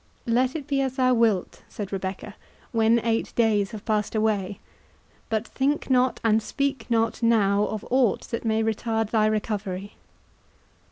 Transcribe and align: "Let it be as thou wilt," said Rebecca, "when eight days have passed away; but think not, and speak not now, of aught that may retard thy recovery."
"Let 0.25 0.55
it 0.55 0.65
be 0.65 0.81
as 0.81 0.95
thou 0.95 1.13
wilt," 1.13 1.61
said 1.69 1.93
Rebecca, 1.93 2.33
"when 2.71 2.97
eight 3.05 3.35
days 3.35 3.69
have 3.69 3.85
passed 3.85 4.15
away; 4.15 4.59
but 5.29 5.47
think 5.47 5.91
not, 5.91 6.19
and 6.23 6.41
speak 6.41 6.87
not 6.89 7.21
now, 7.21 7.65
of 7.67 7.85
aught 7.91 8.21
that 8.31 8.43
may 8.43 8.63
retard 8.63 9.11
thy 9.11 9.27
recovery." 9.27 9.93